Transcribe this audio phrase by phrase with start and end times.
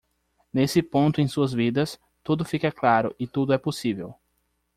[0.51, 4.15] Nesse ponto em suas vidas, tudo fica claro e tudo é possível.